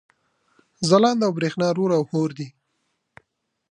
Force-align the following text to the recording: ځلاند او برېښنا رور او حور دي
ځلاند 0.89 1.21
او 1.25 1.31
برېښنا 1.37 1.67
رور 1.77 1.89
او 1.97 2.03
حور 2.09 2.29
دي 2.37 2.47